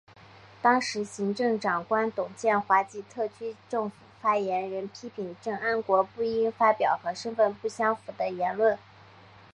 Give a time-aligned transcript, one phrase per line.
[0.63, 8.79] 当时行政长官董建华及特区政府发言人批评郑安国不应发表和身份不相符的言论。